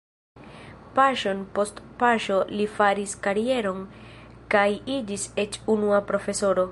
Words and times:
Paŝon 0.99 1.43
post 1.57 1.81
paŝo 1.99 2.37
li 2.53 2.65
faris 2.79 3.13
karieron 3.27 3.85
kaj 4.55 4.67
iĝis 4.97 5.31
eĉ 5.45 5.63
unua 5.75 6.05
profesoro. 6.13 6.69